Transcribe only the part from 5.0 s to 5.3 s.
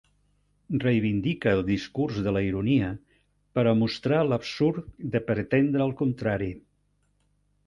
de